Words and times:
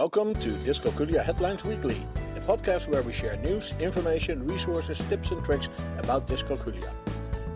Welcome 0.00 0.32
to 0.36 0.48
Dyscalculia 0.64 1.22
Headlines 1.22 1.62
Weekly, 1.62 2.06
a 2.34 2.40
podcast 2.40 2.88
where 2.88 3.02
we 3.02 3.12
share 3.12 3.36
news, 3.36 3.74
information, 3.80 4.46
resources, 4.46 4.96
tips, 5.10 5.30
and 5.30 5.44
tricks 5.44 5.68
about 5.98 6.26
dyscalculia. 6.26 6.90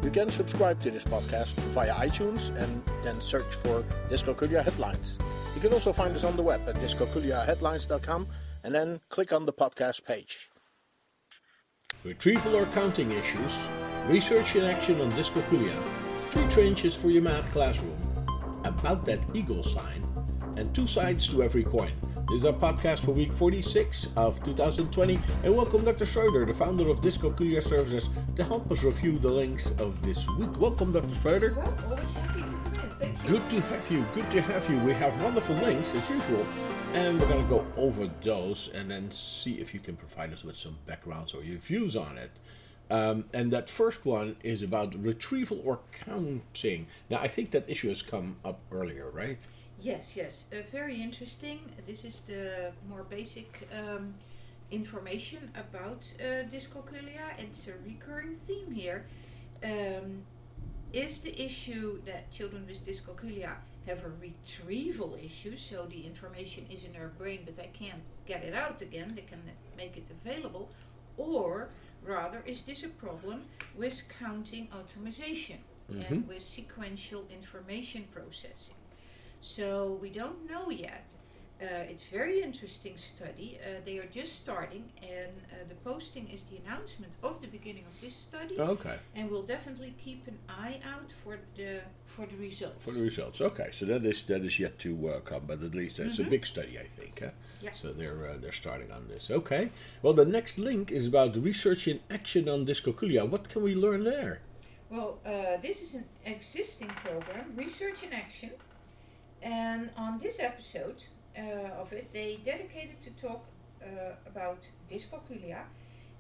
You 0.03 0.11
can 0.11 0.31
subscribe 0.31 0.79
to 0.81 0.91
this 0.91 1.05
podcast 1.05 1.55
via 1.73 1.95
iTunes 1.95 2.55
and 2.63 2.83
then 3.03 3.19
search 3.23 3.51
for 3.55 3.83
Dyscalculia 4.11 4.63
Headlines. 4.63 5.17
You 5.55 5.63
can 5.63 5.73
also 5.73 5.91
find 5.91 6.15
us 6.15 6.23
on 6.23 6.37
the 6.37 6.43
web 6.43 6.61
at 6.69 6.75
dyscalculiaheadlines.com 6.75 8.29
and 8.63 8.75
then 8.75 9.01
click 9.09 9.33
on 9.33 9.47
the 9.47 9.53
podcast 9.55 10.05
page. 10.05 10.51
Retrieval 12.05 12.57
or 12.57 12.67
counting 12.75 13.11
issues, 13.13 13.69
research 14.07 14.55
in 14.55 14.65
action 14.65 15.01
on 15.01 15.11
dyscalculia, 15.13 15.83
three 16.33 16.49
trenches 16.49 16.95
for 16.95 17.09
your 17.09 17.23
math 17.23 17.51
classroom, 17.53 17.97
about 18.65 19.07
that 19.07 19.21
equal 19.33 19.63
sign, 19.63 20.07
and 20.59 20.75
two 20.75 20.87
sides 20.87 21.27
to 21.29 21.43
every 21.43 21.65
coin. 21.65 21.95
This 22.35 22.43
is 22.43 22.47
our 22.47 22.53
podcast 22.75 23.05
for 23.05 23.13
week 23.13 23.33
46 23.33 24.09
of 24.17 24.43
2020, 24.43 25.21
and 25.45 25.57
welcome 25.57 25.85
Dr. 25.85 26.05
Schroeder, 26.05 26.45
the 26.45 26.53
founder 26.53 26.89
of 26.89 27.01
Dyscalculia 27.01 27.63
Services, 27.63 28.11
to 28.35 28.43
help 28.43 28.69
us 28.73 28.83
review 28.83 29.21
the 29.21 29.29
links 29.29 29.71
of 29.79 30.03
this 30.03 30.29
week. 30.31 30.51
Welcome, 30.59 30.91
Dr. 30.91 31.15
Schroeder. 31.15 31.55
Well, 31.55 31.73
always 31.89 32.13
happy 32.15 32.41
to 32.41 32.47
come 32.81 32.91
in. 33.03 33.15
Thank 33.15 33.23
you. 33.23 33.29
Good 33.29 33.51
to 33.51 33.61
have 33.61 33.89
you. 33.89 34.05
Good 34.15 34.31
to 34.33 34.41
have 34.41 34.69
you. 34.69 34.79
We 34.81 34.95
have 34.95 35.23
wonderful 35.23 35.55
links 35.55 35.95
as 35.95 36.11
usual, 36.11 36.45
and 36.93 37.21
we're 37.21 37.29
going 37.29 37.45
to 37.45 37.49
go 37.49 37.65
over 37.77 38.11
those 38.23 38.69
and 38.75 38.91
then 38.91 39.13
see 39.13 39.61
if 39.61 39.73
you 39.73 39.79
can 39.79 39.95
provide 39.95 40.33
us 40.33 40.43
with 40.43 40.57
some 40.57 40.77
backgrounds 40.87 41.35
or 41.35 41.45
your 41.45 41.59
views 41.59 41.95
on 41.95 42.19
it. 42.19 42.33
Um, 42.91 43.27
and 43.33 43.53
that 43.53 43.71
first 43.71 44.05
one 44.05 44.35
is 44.43 44.65
about 44.65 44.93
retrieval 44.97 45.63
or 45.65 45.79
counting. 46.05 46.89
Now, 47.09 47.21
I 47.21 47.29
think 47.29 47.53
that 47.53 47.71
issue 47.71 47.91
has 47.91 48.03
come 48.03 48.39
up 48.45 48.59
earlier, 48.73 49.09
right? 49.09 49.39
Yes, 49.85 50.17
yes. 50.17 50.47
Uh, 50.51 50.63
very 50.73 51.03
interesting. 51.03 51.59
This 51.87 52.07
is 52.07 52.23
the 52.23 52.73
more 52.89 53.03
basic 53.03 53.69
um, 53.71 54.15
information 54.71 55.51
about 55.55 56.03
uh, 56.19 56.49
dyscalculia. 56.49 57.27
It's 57.39 57.69
a 57.69 57.75
recurring 57.85 58.35
theme 58.35 58.73
here. 58.73 59.05
Um, 59.63 60.23
is 60.95 61.21
the 61.21 61.39
issue 61.39 62.01
that 62.07 62.33
children 62.33 62.67
with 62.67 62.87
dyscalculia 62.87 63.51
have 63.87 64.03
a 64.07 64.13
retrieval 64.23 65.19
issue, 65.23 65.55
so 65.55 65.85
the 65.85 66.07
information 66.07 66.65
is 66.71 66.85
in 66.85 66.93
their 66.95 67.09
brain 67.19 67.41
but 67.45 67.55
they 67.55 67.71
can't 67.79 68.01
get 68.25 68.43
it 68.43 68.55
out 68.55 68.81
again, 68.81 69.13
they 69.15 69.27
can 69.33 69.43
make 69.77 69.99
it 69.99 70.07
available, 70.11 70.71
or 71.19 71.69
rather 72.03 72.43
is 72.47 72.63
this 72.63 72.85
a 72.85 72.89
problem 72.89 73.43
with 73.77 74.03
counting 74.19 74.67
automation 74.73 75.59
and 76.09 76.27
with 76.27 76.41
sequential 76.43 77.25
information 77.31 78.05
processing? 78.15 78.77
So 79.45 79.99
we 80.01 80.09
don't 80.09 80.51
know 80.51 80.71
yet. 80.71 81.13
Uh, 81.61 81.67
it's 81.91 82.05
very 82.05 82.43
interesting 82.43 82.97
study. 82.97 83.59
Uh, 83.63 83.81
they 83.85 83.99
are 83.99 84.07
just 84.07 84.37
starting, 84.37 84.85
and 85.03 85.33
uh, 85.53 85.57
the 85.69 85.75
posting 85.77 86.27
is 86.29 86.45
the 86.45 86.57
announcement 86.65 87.13
of 87.23 87.43
the 87.43 87.47
beginning 87.49 87.85
of 87.87 88.01
this 88.01 88.17
study. 88.17 88.59
Okay. 88.59 88.97
And 89.15 89.31
we'll 89.31 89.43
definitely 89.43 89.95
keep 90.03 90.27
an 90.27 90.39
eye 90.49 90.81
out 90.95 91.13
for 91.23 91.39
the 91.57 91.83
for 92.07 92.25
the 92.25 92.37
results. 92.37 92.85
For 92.85 92.93
the 92.93 93.03
results. 93.03 93.43
Okay, 93.43 93.69
so 93.71 93.85
that 93.85 94.03
is 94.07 94.25
that 94.25 94.43
is 94.43 94.59
yet 94.59 94.79
to 94.79 95.11
uh, 95.11 95.21
come, 95.21 95.45
but 95.47 95.63
at 95.63 95.75
least 95.75 95.99
it's 95.99 96.19
a 96.19 96.25
big 96.25 96.47
study, 96.47 96.79
I 96.79 96.89
think. 96.99 97.21
Huh? 97.21 97.31
Yeah. 97.61 97.73
So 97.73 97.93
they're 97.93 98.31
uh, 98.31 98.37
they're 98.41 98.61
starting 98.65 98.91
on 98.91 99.09
this. 99.09 99.31
Okay. 99.31 99.69
Well, 100.03 100.15
the 100.15 100.25
next 100.25 100.59
link 100.59 100.91
is 100.91 101.07
about 101.07 101.37
research 101.37 101.87
in 101.87 102.01
action 102.11 102.49
on 102.49 102.65
dyscalculia. 102.65 103.29
What 103.29 103.51
can 103.51 103.63
we 103.63 103.75
learn 103.75 104.05
there? 104.05 104.41
Well, 104.89 105.19
uh, 105.27 105.59
this 105.61 105.83
is 105.83 105.95
an 105.95 106.05
existing 106.25 106.89
program, 106.89 107.53
Research 107.57 108.05
in 108.05 108.13
Action, 108.13 108.51
and 109.45 109.91
on 109.97 110.19
this 110.19 110.41
episode 110.41 111.05
uh, 111.39 111.81
of 111.81 111.93
it, 111.93 112.13
they 112.13 112.41
dedicated 112.43 113.01
to 113.03 113.11
talk 113.11 113.45
uh, 113.83 113.87
about 114.27 114.67
dyscalculia, 114.91 115.65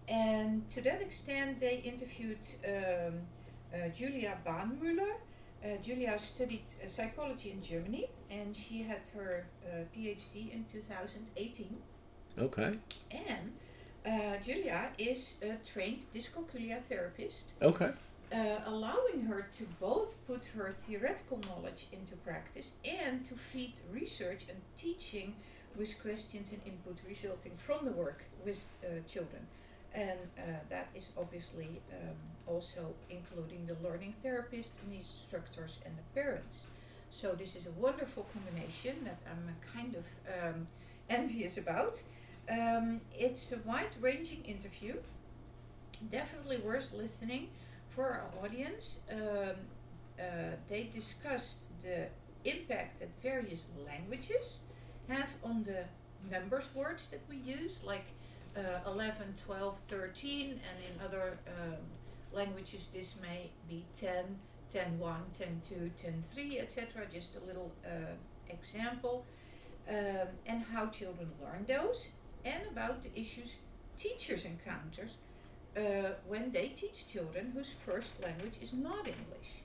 and 0.08 0.68
to 0.70 0.82
that 0.82 1.00
extent, 1.00 1.58
they 1.58 1.76
interviewed 1.76 2.46
um, 2.66 3.20
uh, 3.72 3.88
Julia 3.88 4.36
Bahnmüller. 4.46 5.14
Uh, 5.64 5.78
Julia 5.82 6.18
studied 6.18 6.64
uh, 6.84 6.88
psychology 6.88 7.50
in 7.52 7.62
Germany, 7.62 8.10
and 8.30 8.54
she 8.54 8.82
had 8.82 9.00
her 9.14 9.46
uh, 9.66 9.76
PhD 9.96 10.52
in 10.52 10.66
2018. 10.70 11.76
Okay. 12.38 12.78
And 13.10 13.52
uh, 14.04 14.36
Julia 14.42 14.90
is 14.98 15.36
a 15.42 15.56
trained 15.64 16.04
dyscalculia 16.14 16.82
therapist 16.88 17.54
Okay. 17.62 17.92
Uh, 18.32 18.60
allowing 18.66 19.26
her 19.26 19.46
to 19.58 19.64
both 19.80 20.14
put 20.26 20.44
her 20.56 20.74
theoretical 20.76 21.40
knowledge 21.48 21.86
into 21.92 22.14
practice 22.16 22.74
and 22.84 23.24
to 23.26 23.34
feed 23.34 23.74
research 23.92 24.44
and 24.48 24.58
teaching 24.76 25.34
with 25.76 26.00
questions 26.00 26.52
and 26.52 26.60
input 26.66 26.96
resulting 27.08 27.52
from 27.56 27.84
the 27.84 27.90
work 27.92 28.24
with 28.44 28.66
uh, 28.84 29.00
children. 29.08 29.46
And 29.94 30.18
uh, 30.38 30.42
that 30.70 30.88
is 30.94 31.10
obviously 31.16 31.80
um, 31.92 32.16
also 32.46 32.94
including 33.10 33.66
the 33.66 33.76
learning 33.86 34.14
therapist 34.22 34.72
and 34.82 34.92
the 34.92 34.98
instructors 34.98 35.78
and 35.84 35.94
the 35.96 36.20
parents. 36.20 36.66
So 37.10 37.32
this 37.32 37.54
is 37.54 37.66
a 37.66 37.70
wonderful 37.80 38.26
combination 38.32 38.96
that 39.04 39.18
I'm 39.30 39.48
uh, 39.48 39.78
kind 39.78 39.94
of 39.94 40.04
um, 40.32 40.66
envious 41.08 41.58
about. 41.58 42.02
Um, 42.50 43.00
it's 43.16 43.52
a 43.52 43.58
wide-ranging 43.64 44.44
interview, 44.44 44.96
definitely 46.10 46.58
worth 46.58 46.92
listening 46.92 47.48
for 47.94 48.06
our 48.06 48.44
audience. 48.44 49.00
Um, 49.10 49.18
uh, 50.18 50.22
they 50.68 50.90
discussed 50.94 51.66
the 51.82 52.08
impact 52.44 53.00
that 53.00 53.10
various 53.22 53.64
languages 53.86 54.60
have 55.08 55.30
on 55.42 55.64
the 55.64 55.84
numbers 56.30 56.68
words 56.74 57.06
that 57.08 57.20
we 57.28 57.36
use, 57.36 57.82
like 57.84 58.06
uh, 58.56 58.90
11, 58.90 59.34
12, 59.44 59.78
13, 59.88 60.50
and 60.50 60.60
in 60.60 61.04
other 61.04 61.38
um, 61.48 61.76
languages 62.32 62.88
this 62.92 63.14
may 63.20 63.50
be 63.68 63.84
10, 63.98 64.24
10, 64.70 64.98
1, 64.98 65.20
10, 65.36 65.62
2, 65.68 65.90
10, 65.96 66.24
3, 66.32 66.58
etc. 66.60 67.02
Just 67.12 67.36
a 67.36 67.46
little 67.46 67.72
uh, 67.84 68.14
example. 68.48 69.24
Um, 69.86 70.28
and 70.46 70.64
how 70.72 70.86
children 70.86 71.30
learn 71.42 71.66
those, 71.68 72.08
and 72.42 72.62
about 72.72 73.02
the 73.02 73.10
issues 73.20 73.58
teachers 73.98 74.46
encounters 74.46 75.18
uh, 75.76 75.80
when 76.26 76.52
they 76.52 76.68
teach 76.68 77.06
children 77.06 77.52
whose 77.54 77.72
first 77.72 78.22
language 78.22 78.58
is 78.62 78.72
not 78.72 79.06
English. 79.06 79.62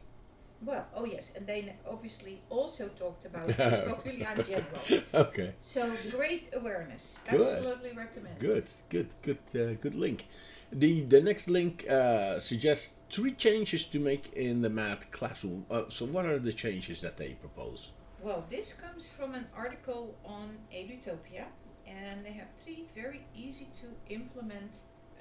Well, 0.61 0.85
oh 0.93 1.05
yes, 1.05 1.31
and 1.35 1.47
they 1.47 1.73
obviously 1.89 2.41
also 2.49 2.89
talked 2.89 3.25
about 3.25 3.47
in 4.05 4.45
general. 4.45 5.03
Okay. 5.13 5.53
So 5.61 5.95
great 6.11 6.49
awareness. 6.53 7.19
Good. 7.29 7.41
Absolutely 7.41 7.91
recommend. 7.93 8.39
Good. 8.39 8.65
Good. 8.89 9.07
Good. 9.21 9.39
Uh, 9.55 9.73
good 9.81 9.95
link. 9.95 10.25
The 10.71 11.01
the 11.01 11.21
next 11.21 11.47
link 11.47 11.85
uh, 11.89 12.39
suggests 12.39 12.93
three 13.09 13.31
changes 13.31 13.85
to 13.85 13.99
make 13.99 14.33
in 14.33 14.61
the 14.61 14.69
math 14.69 15.11
classroom. 15.11 15.65
Uh, 15.71 15.83
so, 15.87 16.05
what 16.05 16.25
are 16.25 16.39
the 16.39 16.53
changes 16.53 16.99
that 17.01 17.15
they 17.17 17.29
propose? 17.39 17.91
Well, 18.21 18.43
this 18.49 18.73
comes 18.73 19.07
from 19.07 19.33
an 19.35 19.47
article 19.55 20.13
on 20.25 20.57
Edutopia, 20.73 21.45
and 21.87 22.25
they 22.25 22.33
have 22.33 22.49
three 22.63 22.85
very 22.93 23.25
easy 23.33 23.69
to 23.75 24.13
implement 24.13 24.73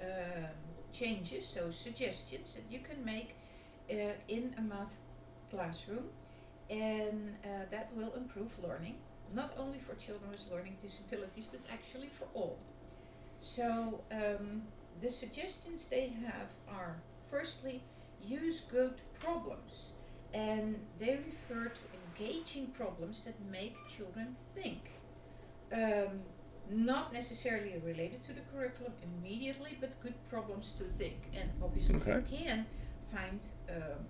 um, 0.03 0.49
changes, 0.93 1.47
so 1.47 1.71
suggestions 1.71 2.55
that 2.55 2.65
you 2.71 2.81
can 2.81 3.05
make 3.05 3.37
uh, 3.91 4.13
in 4.29 4.55
a 4.59 4.61
math 4.61 4.97
classroom, 5.51 6.05
and 6.71 7.35
uh, 7.45 7.49
that 7.71 7.91
will 7.95 8.13
improve 8.17 8.53
learning, 8.63 8.97
not 9.35 9.53
only 9.59 9.79
for 9.79 9.95
children 9.95 10.31
with 10.31 10.45
learning 10.51 10.77
disabilities, 10.83 11.47
but 11.51 11.61
actually 11.73 12.09
for 12.09 12.27
all. 12.35 12.59
So, 13.41 14.01
um, 14.11 14.63
the 15.01 15.11
suggestions 15.11 15.87
they 15.87 16.13
have 16.27 16.51
are 16.69 16.97
firstly, 17.31 17.83
use 18.23 18.63
good 18.63 18.95
problems, 19.21 19.93
and 20.35 20.79
they 20.99 21.19
refer 21.25 21.69
to 21.69 21.81
engaging 22.19 22.67
problems 22.69 23.23
that 23.23 23.35
make 23.51 23.77
children 23.89 24.37
think. 24.55 24.91
Um, 25.73 26.21
not 26.71 27.13
necessarily 27.13 27.75
related 27.85 28.23
to 28.25 28.33
the 28.33 28.41
curriculum 28.53 28.93
immediately, 29.03 29.77
but 29.81 30.01
good 30.03 30.15
problems 30.29 30.73
to 30.73 30.85
think. 30.85 31.17
And 31.35 31.51
obviously, 31.63 31.97
Okay. 31.97 32.23
you 32.31 32.39
can 32.47 32.67
find 33.13 33.41
um, 33.71 34.05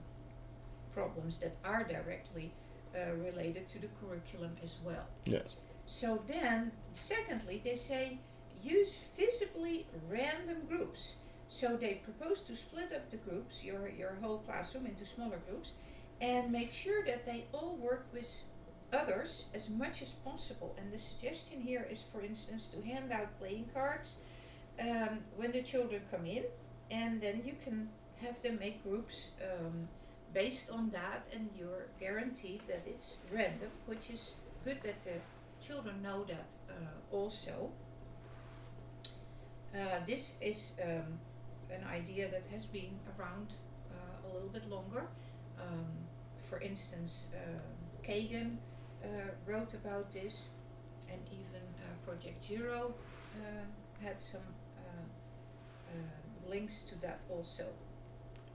problems 0.93 1.39
that 1.39 1.57
are 1.65 1.85
directly 1.85 2.53
uh, 2.95 3.13
related 3.15 3.69
to 3.69 3.79
the 3.79 3.89
curriculum 4.01 4.57
as 4.63 4.79
well. 4.85 5.07
Yes. 5.25 5.57
So 5.87 6.23
then, 6.27 6.73
secondly, 6.95 7.61
they 7.65 7.75
say 7.75 8.19
use 8.63 8.99
visibly 9.17 9.87
random 10.11 10.59
groups. 10.69 11.17
So 11.47 11.77
they 11.77 11.95
propose 11.95 12.41
to 12.43 12.55
split 12.55 12.93
up 12.93 13.11
the 13.11 13.17
groups, 13.19 13.65
your, 13.65 13.89
your 13.89 14.17
whole 14.21 14.39
classroom, 14.39 14.87
into 14.87 15.05
smaller 15.05 15.39
groups, 15.49 15.73
and 16.21 16.51
make 16.53 16.73
sure 16.73 17.05
that 17.05 17.25
they 17.25 17.47
all 17.53 17.77
work 17.77 18.07
with 18.13 18.43
others 18.93 19.47
as 19.55 19.69
much 19.69 20.03
as 20.03 20.13
possible. 20.13 20.75
And 20.79 20.93
the 20.93 20.99
suggestion 20.99 21.61
here 21.61 21.87
is, 21.91 22.03
for 22.03 22.21
instance, 22.21 22.69
to 22.69 22.83
hand 22.83 23.13
out 23.13 23.39
playing 23.39 23.69
cards 23.75 24.17
um, 24.81 25.21
when 25.37 25.53
the 25.53 25.63
children 25.63 26.03
come 26.11 26.27
in, 26.27 26.45
and 26.91 27.21
then 27.21 27.43
you 27.45 27.55
can 27.63 27.89
have 28.23 28.41
them 28.43 28.59
make 28.59 28.83
groups 28.83 29.31
um, 29.43 29.89
based 30.33 30.71
on 30.71 30.91
that, 30.91 31.27
and 31.33 31.49
you're 31.59 31.87
guaranteed 32.01 32.63
that 32.69 32.83
it's 32.87 33.19
random, 33.33 33.71
which 33.87 34.11
is 34.11 34.35
good 34.65 34.83
that 34.83 35.01
the 35.03 35.21
children 35.61 36.03
know 36.03 36.25
that 36.25 36.51
uh, 36.71 37.15
also. 37.17 37.71
Uh, 39.75 40.01
this 40.07 40.35
is 40.41 40.73
um, 40.83 41.19
an 41.71 41.85
idea 41.93 42.31
that 42.31 42.43
has 42.51 42.67
been 42.67 42.99
around 43.19 43.53
uh, 43.91 44.29
a 44.29 44.33
little 44.33 44.49
bit 44.49 44.69
longer. 44.69 45.07
Um, 45.61 45.87
for 46.49 46.61
instance, 46.61 47.27
uh, 47.35 48.07
Kagan 48.07 48.57
wrote 49.47 49.75
about 49.75 50.13
this, 50.13 50.49
and 51.11 51.21
even 51.31 51.63
uh, 51.79 52.07
Project 52.07 52.45
Zero 52.45 52.95
uh, 53.37 54.05
had 54.05 54.21
some 54.21 54.41
links 56.49 56.83
to 56.83 57.01
that 57.01 57.21
also. 57.31 57.65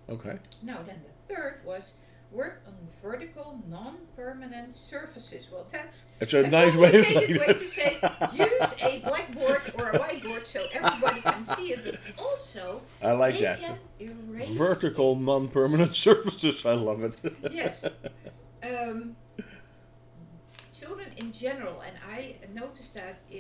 Okay. 0.09 0.37
Now, 0.61 0.79
then 0.85 1.01
the 1.03 1.33
third 1.33 1.61
was 1.65 1.93
work 2.31 2.63
on 2.65 2.73
vertical, 3.01 3.61
non-permanent 3.69 4.75
surfaces. 4.75 5.49
Well, 5.51 5.67
that's 5.71 6.07
it's 6.19 6.33
a, 6.33 6.43
a 6.43 6.47
nice 6.49 6.75
way 6.75 6.99
of 6.99 7.05
saying 7.05 7.39
way 7.39 7.45
to 7.45 7.59
say 7.59 7.99
use 8.33 8.75
a 8.81 8.99
blackboard 8.99 9.61
or 9.77 9.91
a 9.91 9.99
whiteboard 9.99 10.45
so 10.45 10.65
everybody 10.73 11.21
can 11.21 11.45
see 11.45 11.73
it. 11.73 11.83
But 11.85 12.23
also, 12.23 12.81
I 13.01 13.11
like 13.11 13.39
that 13.39 13.77
vertical, 14.51 15.15
non-permanent 15.15 15.93
surfaces. 15.95 16.65
I 16.65 16.73
love 16.73 17.03
it. 17.03 17.17
yes. 17.51 17.85
Um, 18.63 19.15
children 20.73 21.09
in 21.17 21.22
general, 21.33 21.81
and 21.81 21.95
I 22.09 22.35
notice 22.53 22.89
that 22.91 23.19
uh, 23.31 23.37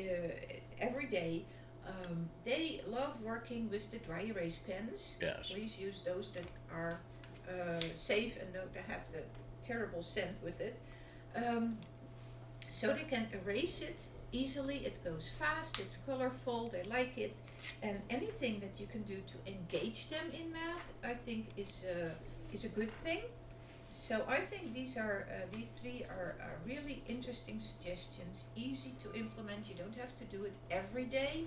every 0.79 1.05
day. 1.07 1.45
Um, 1.85 2.29
they 2.45 2.79
love 2.87 3.21
working 3.21 3.69
with 3.69 3.91
the 3.91 3.97
dry 3.97 4.21
erase 4.21 4.57
pens. 4.57 5.17
Yes. 5.21 5.51
Please 5.51 5.77
use 5.77 5.99
those 5.99 6.31
that 6.31 6.45
are 6.73 7.01
uh, 7.49 7.81
safe 7.93 8.37
and 8.41 8.53
don't 8.53 8.73
have 8.87 9.01
the 9.11 9.23
terrible 9.61 10.01
scent 10.01 10.37
with 10.41 10.61
it. 10.61 10.79
Um, 11.35 11.77
so 12.69 12.93
they 12.93 13.03
can 13.03 13.27
erase 13.33 13.81
it 13.81 14.01
easily. 14.31 14.77
It 14.77 15.03
goes 15.03 15.29
fast. 15.39 15.79
It's 15.79 15.97
colorful. 15.97 16.67
They 16.67 16.83
like 16.89 17.17
it, 17.17 17.37
and 17.81 18.01
anything 18.09 18.59
that 18.61 18.79
you 18.79 18.87
can 18.87 19.03
do 19.03 19.17
to 19.31 19.51
engage 19.51 20.09
them 20.09 20.25
in 20.33 20.51
math, 20.51 20.83
I 21.03 21.13
think, 21.13 21.47
is 21.57 21.85
uh, 21.85 22.09
is 22.51 22.65
a 22.65 22.69
good 22.69 22.91
thing. 23.03 23.21
So 23.93 24.23
I 24.27 24.39
think 24.39 24.73
these 24.73 24.97
are 24.97 25.27
uh, 25.29 25.45
these 25.55 25.69
three 25.79 26.03
are, 26.09 26.35
are 26.41 26.57
really 26.65 27.03
interesting 27.07 27.59
suggestions, 27.59 28.45
easy 28.55 28.95
to 28.99 29.13
implement. 29.13 29.69
You 29.69 29.75
don't 29.75 29.95
have 29.95 30.17
to 30.17 30.25
do 30.25 30.45
it 30.45 30.53
every 30.71 31.05
day, 31.05 31.43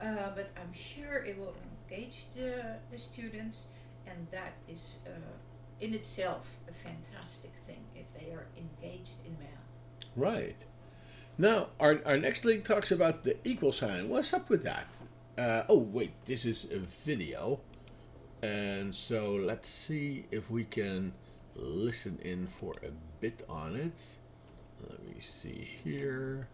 uh, 0.00 0.30
but 0.34 0.50
I'm 0.60 0.72
sure 0.72 1.24
it 1.24 1.38
will 1.38 1.54
engage 1.88 2.26
the, 2.34 2.78
the 2.90 2.98
students 2.98 3.66
and 4.08 4.26
that 4.32 4.54
is 4.68 4.98
uh, 5.06 5.10
in 5.80 5.94
itself 5.94 6.48
a 6.68 6.72
fantastic 6.72 7.52
thing 7.64 7.84
if 7.94 8.12
they 8.12 8.32
are 8.32 8.46
engaged 8.56 9.24
in 9.24 9.36
math. 9.38 10.08
Right. 10.16 10.56
Now, 11.38 11.68
our, 11.78 12.00
our 12.04 12.18
next 12.18 12.44
link 12.44 12.64
talks 12.64 12.90
about 12.90 13.22
the 13.22 13.36
equal 13.44 13.72
sign. 13.72 14.08
What's 14.08 14.32
up 14.32 14.50
with 14.50 14.64
that? 14.64 14.88
Uh, 15.38 15.62
oh, 15.68 15.78
wait, 15.78 16.12
this 16.26 16.44
is 16.44 16.64
a 16.72 16.78
video. 16.78 17.60
And 18.42 18.92
so 18.92 19.32
let's 19.32 19.68
see 19.68 20.26
if 20.32 20.50
we 20.50 20.64
can 20.64 21.12
listen 21.56 22.18
in 22.22 22.46
for 22.46 22.74
a 22.82 22.90
bit 23.20 23.44
on 23.48 23.76
it. 23.76 24.00
Let 24.88 25.04
me 25.04 25.20
see 25.20 25.70
here. 25.82 26.48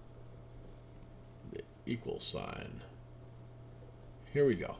The 1.53 1.63
equal 1.87 2.21
sign. 2.21 2.83
Here 4.33 4.47
we 4.47 4.55
go. 4.55 4.77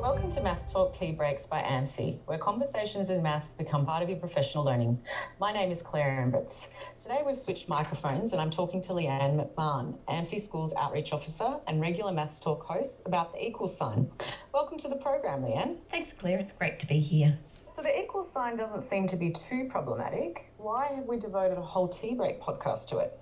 Welcome 0.00 0.30
to 0.30 0.40
Maths 0.40 0.72
Talk 0.72 0.94
Tea 0.94 1.10
Breaks 1.10 1.44
by 1.44 1.60
AMSI, 1.60 2.20
where 2.26 2.38
conversations 2.38 3.10
in 3.10 3.20
maths 3.20 3.52
become 3.54 3.84
part 3.84 4.00
of 4.02 4.08
your 4.08 4.18
professional 4.18 4.64
learning. 4.64 5.00
My 5.40 5.52
name 5.52 5.72
is 5.72 5.82
Claire 5.82 6.24
Ambrits. 6.24 6.68
Today 7.02 7.22
we've 7.26 7.36
switched 7.36 7.68
microphones 7.68 8.32
and 8.32 8.40
I'm 8.40 8.50
talking 8.50 8.80
to 8.82 8.90
Leanne 8.90 9.44
McMahon, 9.44 9.98
AMSI 10.08 10.40
School's 10.40 10.72
Outreach 10.78 11.12
Officer 11.12 11.56
and 11.66 11.80
regular 11.80 12.12
Maths 12.12 12.38
Talk 12.38 12.62
host 12.62 13.02
about 13.06 13.32
the 13.32 13.44
equal 13.44 13.66
sign. 13.66 14.08
Welcome 14.54 14.78
to 14.78 14.88
the 14.88 14.96
program, 14.96 15.42
Leanne. 15.42 15.78
Thanks, 15.90 16.12
Claire. 16.12 16.38
It's 16.38 16.52
great 16.52 16.78
to 16.78 16.86
be 16.86 17.00
here. 17.00 17.36
So 17.74 17.82
the 17.82 17.96
equal 18.00 18.22
sign 18.22 18.56
doesn't 18.56 18.82
seem 18.82 19.08
to 19.08 19.16
be 19.16 19.30
too 19.30 19.68
problematic. 19.70 20.52
Why 20.56 20.92
have 20.94 21.06
we 21.06 21.18
devoted 21.18 21.58
a 21.58 21.62
whole 21.62 21.88
tea 21.88 22.14
break 22.14 22.40
podcast 22.40 22.86
to 22.88 22.98
it? 22.98 23.18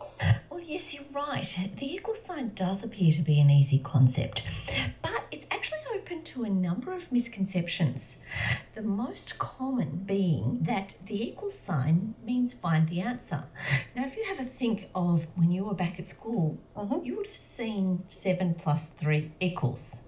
Well, 0.50 0.61
yes, 0.61 0.94
you're 0.94 1.05
right. 1.12 1.46
The 1.79 1.94
equal 1.94 2.14
sign 2.14 2.52
does 2.55 2.82
appear 2.82 3.12
to 3.12 3.22
be 3.22 3.38
an 3.38 3.50
easy 3.50 3.79
concept, 3.79 4.43
but 5.02 5.16
open 6.06 6.23
to 6.23 6.44
a 6.44 6.49
number 6.49 6.93
of 6.93 7.11
misconceptions. 7.11 8.17
The 8.76 8.82
most 8.82 9.38
common 9.38 10.05
being 10.06 10.61
that 10.62 10.93
the 11.05 11.20
equal 11.20 11.50
sign 11.50 12.14
means 12.25 12.55
find 12.55 12.88
the 12.88 13.00
answer. 13.00 13.44
Now, 13.97 14.06
if 14.06 14.17
you 14.17 14.25
have 14.25 14.38
a 14.38 14.49
think 14.49 14.88
of 14.94 15.26
when 15.35 15.50
you 15.50 15.64
were 15.64 15.75
back 15.75 15.99
at 15.99 16.06
school, 16.06 16.58
mm-hmm. 16.76 17.05
you 17.05 17.17
would 17.17 17.26
have 17.26 17.37
seen 17.37 18.05
7 18.11 18.55
plus 18.55 18.87
3 19.00 19.32
equals 19.41 20.03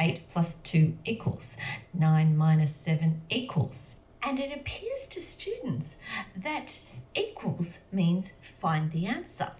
8 0.00 0.22
plus 0.32 0.56
2 0.64 0.98
equals 1.04 1.56
9 1.92 2.36
minus 2.36 2.74
7 2.74 3.22
equals. 3.30 3.94
And 4.24 4.40
it 4.40 4.52
appears 4.52 5.06
to 5.10 5.22
students 5.22 5.94
that 6.36 6.78
equals 7.14 7.78
means 7.92 8.30
find 8.60 8.90
the 8.90 9.06
answer. 9.06 9.52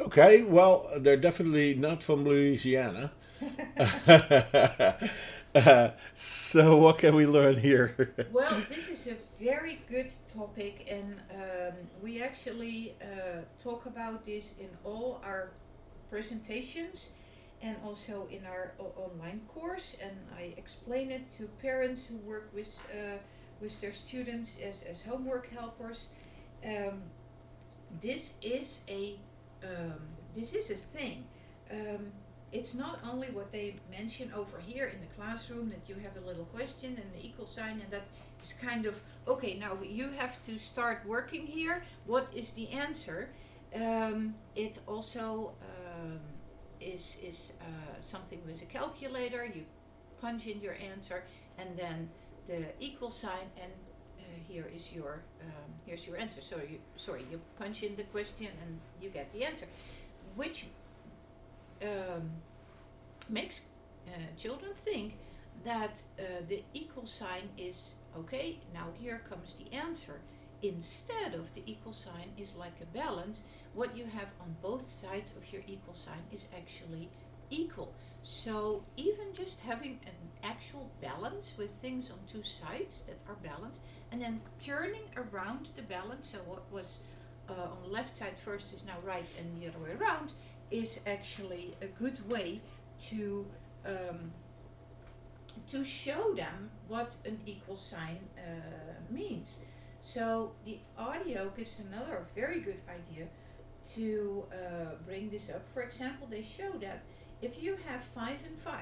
Okay, 0.00 0.42
well, 0.42 0.90
they're 0.98 1.16
definitely 1.16 1.74
not 1.74 2.02
from 2.02 2.24
Louisiana. 2.24 3.12
Uh, 5.54 5.90
so, 6.14 6.76
what 6.76 6.98
can 6.98 7.14
we 7.14 7.26
learn 7.26 7.56
here? 7.56 8.14
well, 8.32 8.62
this 8.68 8.88
is 8.88 9.06
a 9.06 9.16
very 9.42 9.80
good 9.88 10.12
topic, 10.32 10.86
and 10.90 11.16
um, 11.34 11.74
we 12.02 12.22
actually 12.22 12.94
uh, 13.00 13.42
talk 13.62 13.86
about 13.86 14.24
this 14.26 14.54
in 14.60 14.68
all 14.84 15.20
our 15.24 15.50
presentations 16.10 17.12
and 17.62 17.76
also 17.84 18.28
in 18.30 18.44
our 18.46 18.72
online 18.96 19.40
course. 19.48 19.96
And 20.02 20.16
I 20.36 20.54
explain 20.56 21.10
it 21.10 21.30
to 21.32 21.48
parents 21.60 22.06
who 22.06 22.16
work 22.18 22.50
with 22.54 22.80
uh, 22.92 23.18
with 23.60 23.80
their 23.80 23.92
students 23.92 24.58
as, 24.64 24.84
as 24.84 25.02
homework 25.02 25.50
helpers. 25.52 26.08
Um, 26.64 27.02
this 28.00 28.34
is 28.42 28.82
a 28.88 29.18
um, 29.62 30.00
this 30.36 30.54
is 30.54 30.70
a 30.70 30.76
thing. 30.76 31.24
Um, 31.70 32.12
it's 32.52 32.74
not 32.74 32.98
only 33.10 33.28
what 33.28 33.52
they 33.52 33.76
mention 33.90 34.32
over 34.34 34.58
here 34.58 34.86
in 34.86 35.00
the 35.00 35.06
classroom 35.08 35.68
that 35.68 35.80
you 35.86 35.94
have 35.96 36.16
a 36.16 36.26
little 36.26 36.46
question 36.46 36.96
and 36.96 37.12
the 37.14 37.26
equal 37.26 37.46
sign 37.46 37.80
and 37.82 37.90
that 37.90 38.06
is 38.42 38.52
kind 38.52 38.86
of 38.86 39.00
okay 39.26 39.54
now 39.54 39.76
you 39.82 40.10
have 40.12 40.42
to 40.44 40.58
start 40.58 41.02
working 41.06 41.46
here 41.46 41.82
what 42.06 42.26
is 42.34 42.52
the 42.52 42.70
answer 42.70 43.28
um, 43.74 44.34
it 44.56 44.78
also 44.86 45.52
um, 45.62 46.20
is, 46.80 47.18
is 47.22 47.52
uh, 47.60 48.00
something 48.00 48.40
with 48.46 48.62
a 48.62 48.66
calculator. 48.66 49.44
You 49.44 49.64
punch 50.20 50.46
in 50.46 50.60
your 50.60 50.74
answer 50.74 51.24
and 51.58 51.76
then 51.76 52.08
the 52.46 52.64
equal 52.80 53.10
sign 53.10 53.50
and 53.60 53.72
uh, 54.18 54.22
here 54.48 54.70
is 54.74 54.92
your 54.92 55.22
um, 55.42 55.70
here's 55.86 56.06
your 56.06 56.16
answer. 56.16 56.40
So 56.40 56.56
you 56.56 56.78
sorry 56.96 57.24
you 57.30 57.40
punch 57.58 57.82
in 57.82 57.96
the 57.96 58.04
question 58.04 58.48
and 58.64 58.78
you 59.00 59.10
get 59.10 59.32
the 59.32 59.44
answer, 59.44 59.66
which 60.34 60.66
um, 61.82 62.30
makes 63.28 63.62
uh, 64.06 64.10
children 64.36 64.72
think 64.74 65.18
that 65.64 66.00
uh, 66.18 66.22
the 66.48 66.62
equal 66.72 67.06
sign 67.06 67.48
is 67.56 67.94
okay. 68.16 68.58
Now 68.72 68.86
here 68.98 69.22
comes 69.28 69.54
the 69.54 69.74
answer. 69.74 70.20
Instead 70.62 71.34
of 71.34 71.54
the 71.54 71.62
equal 71.66 71.92
sign 71.92 72.32
is 72.36 72.56
like 72.56 72.74
a 72.82 72.86
balance 72.86 73.44
what 73.74 73.96
you 73.96 74.04
have 74.06 74.28
on 74.40 74.56
both 74.60 74.88
sides 74.88 75.32
of 75.36 75.52
your 75.52 75.62
equal 75.68 75.94
sign 75.94 76.22
is 76.32 76.46
actually 76.56 77.08
equal. 77.50 77.94
So 78.24 78.82
even 78.96 79.32
just 79.32 79.60
having 79.60 80.00
an 80.04 80.12
actual 80.42 80.90
balance 81.00 81.54
with 81.56 81.70
things 81.70 82.10
on 82.10 82.18
two 82.26 82.42
sides 82.42 83.02
that 83.02 83.18
are 83.28 83.36
balanced 83.36 83.80
and 84.10 84.20
then 84.20 84.40
turning 84.60 85.02
around 85.16 85.70
the 85.76 85.82
balance, 85.82 86.30
so 86.30 86.38
what 86.38 86.70
was 86.72 86.98
uh, 87.48 87.52
on 87.52 87.82
the 87.84 87.88
left 87.88 88.16
side 88.16 88.36
first 88.36 88.74
is 88.74 88.84
now 88.86 88.96
right 89.04 89.24
and 89.38 89.62
the 89.62 89.68
other 89.68 89.78
way 89.78 89.92
around, 89.98 90.32
is 90.70 91.00
actually 91.06 91.74
a 91.82 91.86
good 91.86 92.28
way 92.28 92.60
to 92.98 93.46
um, 93.86 94.32
to 95.68 95.84
show 95.84 96.34
them 96.34 96.70
what 96.88 97.16
an 97.24 97.40
equal 97.46 97.76
sign 97.76 98.18
uh, 98.36 98.40
means. 99.10 99.60
So 100.00 100.52
the 100.64 100.78
audio 100.96 101.50
gives 101.56 101.80
another 101.80 102.26
very 102.34 102.60
good 102.60 102.80
idea 102.88 103.26
to 103.94 104.44
uh, 104.52 104.94
bring 105.06 105.30
this 105.30 105.50
up. 105.50 105.68
For 105.68 105.82
example, 105.82 106.26
they 106.30 106.42
show 106.42 106.70
that 106.80 107.02
if 107.42 107.62
you 107.62 107.76
have 107.86 108.04
5 108.04 108.36
and 108.46 108.58
5, 108.58 108.74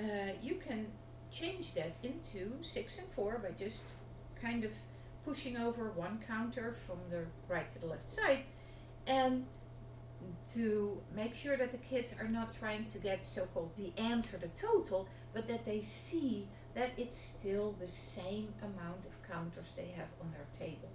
uh, 0.00 0.04
you 0.42 0.56
can 0.56 0.86
change 1.30 1.74
that 1.74 1.92
into 2.02 2.52
6 2.60 2.98
and 2.98 3.08
4 3.14 3.38
by 3.38 3.50
just 3.58 3.84
kind 4.40 4.64
of 4.64 4.70
pushing 5.24 5.56
over 5.56 5.90
one 5.90 6.22
counter 6.26 6.74
from 6.86 6.98
the 7.10 7.24
right 7.48 7.70
to 7.72 7.78
the 7.78 7.86
left 7.86 8.10
side 8.12 8.40
and 9.06 9.46
to 10.54 11.00
make 11.14 11.34
sure 11.34 11.56
that 11.56 11.72
the 11.72 11.78
kids 11.78 12.14
are 12.20 12.28
not 12.28 12.52
trying 12.52 12.86
to 12.86 12.98
get 12.98 13.24
so-called 13.24 13.72
the 13.76 13.92
answer, 14.00 14.36
the 14.36 14.48
total, 14.48 15.08
but 15.32 15.46
that 15.48 15.64
they 15.64 15.80
see 15.80 16.48
that 16.74 16.90
it's 16.96 17.16
still 17.16 17.74
the 17.80 17.86
same 17.88 18.52
amount 18.62 19.04
of 19.06 19.30
counters 19.30 19.72
they 19.76 19.92
have 19.96 20.08
on 20.20 20.32
their 20.32 20.46
table. 20.58 20.88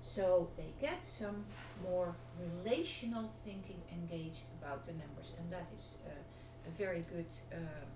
So 0.00 0.50
they 0.56 0.72
get 0.80 1.04
some 1.04 1.44
more 1.82 2.14
relational 2.38 3.30
thinking 3.44 3.80
engaged 3.92 4.44
about 4.60 4.84
the 4.84 4.92
numbers, 4.92 5.32
and 5.38 5.50
that 5.50 5.66
is 5.74 5.96
uh, 6.06 6.10
a 6.68 6.70
very 6.76 7.04
good, 7.10 7.26
um, 7.52 7.88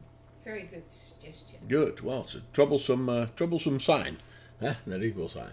very 0.44 0.62
good 0.62 0.90
suggestion. 0.90 1.58
Good. 1.68 2.00
Well, 2.00 2.22
it's 2.22 2.34
a 2.34 2.40
troublesome, 2.52 3.08
uh, 3.08 3.26
troublesome 3.36 3.78
sign, 3.78 4.18
huh? 4.60 4.74
that 4.86 5.02
equal 5.02 5.28
sign. 5.28 5.52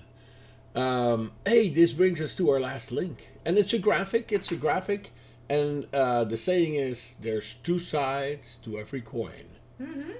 Um, 0.76 1.32
hey, 1.46 1.70
this 1.70 1.94
brings 1.94 2.20
us 2.22 2.34
to 2.36 2.50
our 2.50 2.60
last 2.60 2.92
link, 2.92 3.30
and 3.46 3.58
it's 3.58 3.74
a 3.74 3.80
graphic. 3.80 4.32
It's 4.32 4.52
a 4.52 4.56
graphic, 4.58 5.12
and 5.50 5.88
uh, 5.94 6.24
the 6.24 6.38
saying 6.38 6.76
is, 6.76 7.16
"There's 7.22 7.54
two 7.54 7.80
sides 7.80 8.58
to 8.64 8.80
every 8.80 9.02
coin." 9.02 9.48
Mm-hmm. 9.82 10.12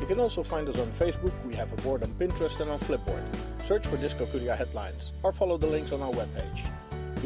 You 0.00 0.06
can 0.06 0.18
also 0.18 0.42
find 0.42 0.66
us 0.66 0.78
on 0.78 0.90
Facebook, 0.92 1.34
we 1.44 1.54
have 1.56 1.70
a 1.74 1.76
board 1.82 2.02
on 2.02 2.08
Pinterest 2.14 2.58
and 2.60 2.70
on 2.70 2.78
Flipboard. 2.78 3.22
Search 3.62 3.86
for 3.86 3.98
Dyscalculia 3.98 4.56
Headlines 4.56 5.12
or 5.22 5.30
follow 5.30 5.58
the 5.58 5.66
links 5.66 5.92
on 5.92 6.00
our 6.00 6.12
webpage. 6.12 6.62